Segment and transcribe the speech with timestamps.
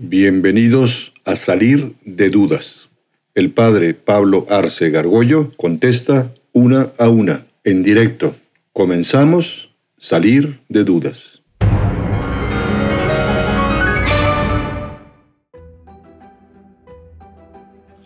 [0.00, 2.88] Bienvenidos a Salir de Dudas.
[3.34, 8.36] El padre Pablo Arce Gargollo contesta una a una, en directo.
[8.72, 11.37] Comenzamos Salir de Dudas.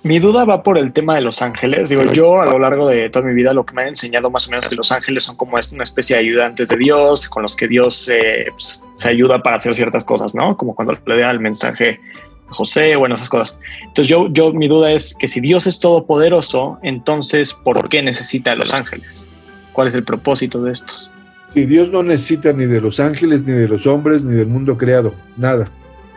[0.04, 1.90] Mi duda va por el tema de los ángeles.
[1.90, 4.48] Digo, yo a lo largo de toda mi vida lo que me han enseñado más
[4.48, 7.54] o menos que los ángeles son como una especie de ayudantes de Dios, con los
[7.54, 10.56] que Dios eh, pues, se ayuda para hacer ciertas cosas, ¿no?
[10.56, 12.00] Como cuando le da el mensaje
[12.48, 13.60] a José, bueno, esas cosas.
[13.82, 18.52] Entonces yo, yo, mi duda es que si Dios es todopoderoso, entonces, ¿por qué necesita
[18.52, 19.28] a los ángeles?
[19.72, 21.12] ¿Cuál es el propósito de estos?
[21.54, 24.76] Y Dios no necesita ni de los ángeles, ni de los hombres, ni del mundo
[24.76, 25.70] creado, nada.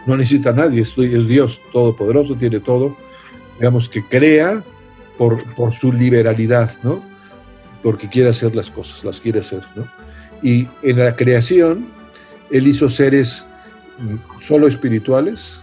[0.07, 3.04] No necesita a nadie, es, es Dios todopoderoso, tiene todo
[3.57, 4.63] digamos, que crea
[5.17, 7.03] por, por su liberalidad, ¿no?
[7.81, 9.87] Porque quiere hacer las cosas, las quiere hacer, ¿no?
[10.41, 11.87] Y en la creación,
[12.51, 13.45] Él hizo seres
[13.99, 15.61] mm, solo espirituales,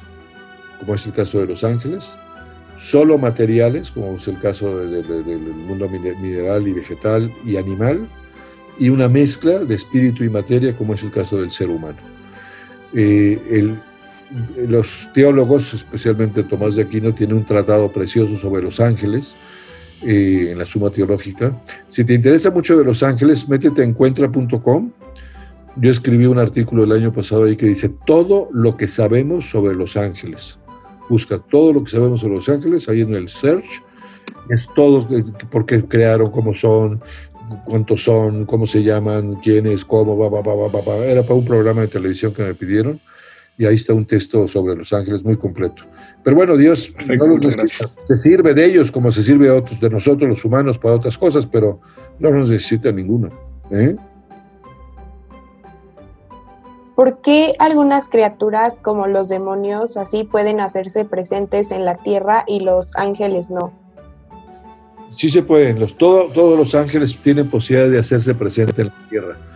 [0.80, 2.16] como es el caso de los ángeles,
[2.76, 8.08] solo materiales, como es el caso del mundo mineral y vegetal y animal,
[8.78, 11.98] y una mezcla de espíritu y materia, como es el caso del ser humano.
[12.94, 13.78] Eh, el,
[14.56, 19.36] los teólogos, especialmente Tomás de Aquino, tiene un tratado precioso sobre los ángeles
[20.02, 21.56] eh, en la Suma Teológica.
[21.90, 24.90] Si te interesa mucho de los ángeles, métete a encuentra.com.
[25.76, 29.74] Yo escribí un artículo el año pasado ahí que dice todo lo que sabemos sobre
[29.74, 30.58] los ángeles.
[31.08, 33.82] Busca todo lo que sabemos sobre los ángeles ahí en el search.
[34.48, 35.08] Es todo,
[35.50, 37.00] por qué crearon, cómo son,
[37.64, 40.96] cuántos son, cómo se llaman, quiénes, cómo, va, va, va, va, va.
[41.04, 43.00] Era para un programa de televisión que me pidieron
[43.58, 45.84] y ahí está un texto sobre los ángeles muy completo.
[46.22, 50.44] Pero bueno, Dios se sirve de ellos como se sirve de otros, de nosotros los
[50.44, 51.80] humanos para otras cosas, pero
[52.18, 53.30] no nos necesita ninguno.
[53.70, 53.96] ¿eh?
[56.94, 62.60] ¿Por qué algunas criaturas como los demonios así pueden hacerse presentes en la tierra y
[62.60, 63.72] los ángeles no?
[65.10, 69.51] Sí se pueden, los, todos los ángeles tienen posibilidad de hacerse presentes en la tierra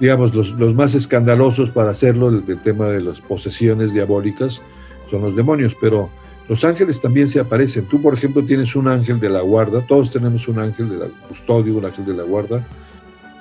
[0.00, 4.62] digamos, los, los más escandalosos para hacerlo, el, tema de las posesiones diabólicas,
[5.10, 6.10] son los demonios, pero
[6.48, 7.86] los ángeles también se aparecen.
[7.86, 11.06] Tú, por ejemplo, tienes un ángel de la guarda, todos tenemos un ángel de la
[11.28, 12.66] custodio, un ángel de la guarda,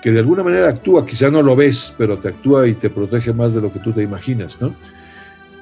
[0.01, 3.31] que de alguna manera actúa, quizá no lo ves, pero te actúa y te protege
[3.33, 4.75] más de lo que tú te imaginas, ¿no?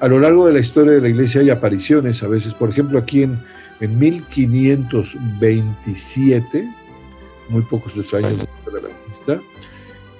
[0.00, 2.98] A lo largo de la historia de la iglesia hay apariciones a veces, por ejemplo,
[2.98, 3.38] aquí en,
[3.80, 6.68] en 1527,
[7.48, 9.40] muy pocos de años de la conquista,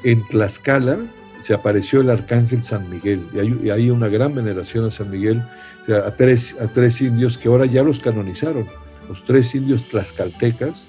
[0.05, 0.99] en Tlaxcala
[1.43, 5.43] se apareció el arcángel San Miguel y hay, una gran veneración a San Miguel,
[5.83, 8.67] o sea, a, tres, a tres indios que ahora ya los canonizaron,
[9.09, 10.89] los tres indios tlaxcaltecas,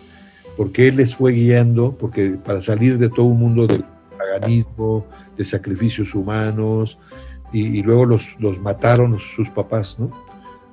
[0.56, 3.84] porque él les fue guiando, porque para salir de todo un mundo de
[4.16, 7.00] paganismo, de sacrificios humanos,
[7.52, 10.12] y, luego los, los, mataron sus papás, ¿no?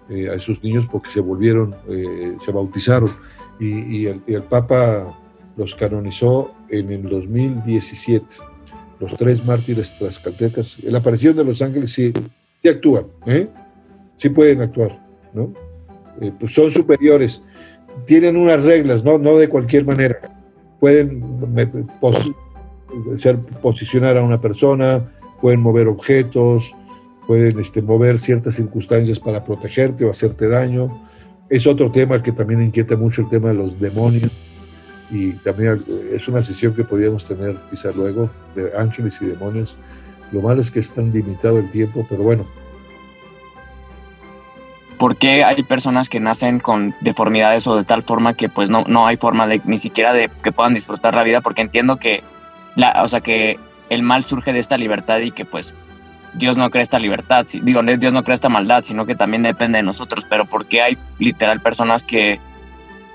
[0.08, 3.10] Eh, a esos niños porque se volvieron, eh, se bautizaron,
[3.58, 5.14] y, el, y el Papa
[5.56, 8.26] los canonizó en el 2017.
[8.98, 10.78] Los tres mártires tlaxcaltecas.
[10.84, 12.12] La aparición de los ángeles sí,
[12.68, 13.48] actúan, ¿eh?
[14.18, 15.52] sí pueden actuar, ¿no?
[16.20, 17.42] Eh, pues son superiores.
[18.06, 19.18] Tienen unas reglas, ¿no?
[19.18, 20.20] No de cualquier manera.
[20.78, 21.22] Pueden
[23.60, 25.10] posicionar a una persona,
[25.40, 26.74] pueden mover objetos,
[27.26, 31.06] pueden este, mover ciertas circunstancias para protegerte o hacerte daño.
[31.48, 34.49] Es otro tema que también inquieta mucho el tema de los demonios
[35.10, 39.76] y también es una sesión que podríamos tener quizá luego de ángeles y demonios.
[40.32, 42.46] Lo malo es que es tan limitado el tiempo, pero bueno.
[44.98, 48.84] ¿Por qué hay personas que nacen con deformidades o de tal forma que pues no,
[48.86, 51.40] no hay forma ni siquiera de que puedan disfrutar la vida?
[51.40, 52.22] Porque entiendo que
[52.76, 55.74] la, o sea que el mal surge de esta libertad y que pues
[56.34, 59.78] Dios no crea esta libertad, digo, Dios no crea esta maldad, sino que también depende
[59.78, 62.38] de nosotros, pero ¿por qué hay literal personas que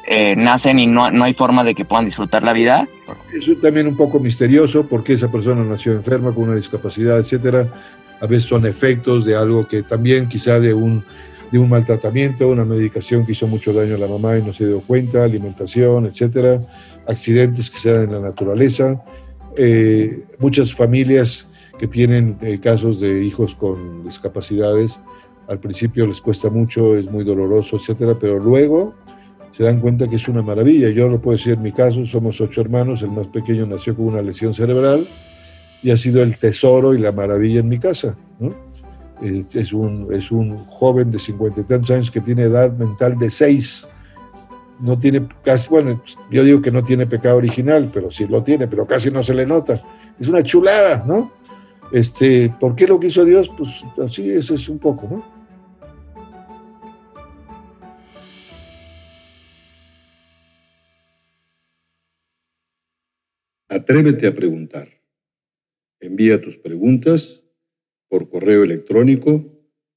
[0.08, 2.88] eh, nacen y no, no, hay forma de que puedan disfrutar la vida.
[3.34, 7.68] Eso es también un poco misterioso, porque esa persona nació enferma con una discapacidad, etcétera.
[8.22, 11.04] A veces son efectos de algo que también quizá de un,
[11.52, 14.68] de un maltratamiento, una medicación que hizo mucho daño a la mamá y no se
[14.68, 16.62] dio cuenta, alimentación, etcétera.
[17.08, 19.04] Accidentes que se dan en la naturaleza.
[19.58, 21.48] Eh, muchas familias
[21.80, 25.00] que tienen eh, casos de hijos con discapacidades,
[25.48, 28.96] al principio les cuesta mucho, es muy doloroso, etcétera, pero luego
[29.56, 30.90] se dan cuenta que es una maravilla.
[30.90, 34.08] Yo lo puedo decir en mi caso, somos ocho hermanos, el más pequeño nació con
[34.08, 35.08] una lesión cerebral
[35.82, 38.18] y ha sido el tesoro y la maravilla en mi casa.
[39.54, 43.30] Es, un, es un joven de cincuenta y tantos años que tiene edad mental de
[43.30, 43.88] seis.
[44.82, 48.68] No tiene casi, bueno, yo digo que no tiene pecado original, pero sí lo tiene,
[48.68, 49.82] pero casi no se le nota.
[50.20, 51.32] Es una chulada, ¿no?
[51.94, 53.50] Este, ¿Por qué lo que hizo Dios?
[53.58, 55.35] Pues así eso es un poco, ¿no?
[63.76, 64.88] Atrévete a preguntar.
[66.00, 67.44] Envía tus preguntas
[68.08, 69.46] por correo electrónico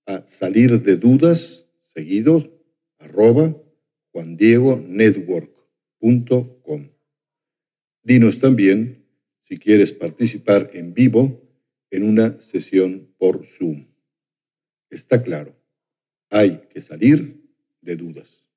[0.05, 2.61] a salir de dudas seguido
[2.99, 3.57] arroba
[4.11, 6.89] juandiegonetwork.com.
[8.03, 9.07] Dinos también
[9.43, 11.41] si quieres participar en vivo
[11.93, 13.87] en una sesión por Zoom.
[14.91, 15.55] Está claro,
[16.31, 17.45] hay que salir
[17.81, 18.49] de dudas.